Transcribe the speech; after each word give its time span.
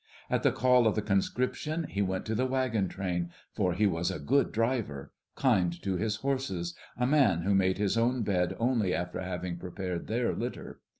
At 0.31 0.41
the 0.41 0.51
call 0.51 0.87
of 0.87 0.95
the 0.95 1.03
Conscription 1.03 1.83
he 1.83 2.01
went 2.01 2.25
to 2.25 2.33
the 2.33 2.47
wagon 2.47 2.87
train, 2.87 3.29
for 3.53 3.73
he 3.75 3.85
was 3.85 4.09
a 4.09 4.17
good 4.17 4.51
driver, 4.51 5.11
kind 5.35 5.79
to 5.83 5.95
his 5.95 6.15
horses, 6.15 6.73
a 6.97 7.05
man 7.05 7.43
who 7.43 7.53
made 7.53 7.77
his 7.77 7.99
own 7.99 8.23
bed 8.23 8.55
only 8.59 8.95
after 8.95 9.21
having 9.21 9.57
prepared 9.57 10.07
their 10.07 10.33
litter. 10.33 10.79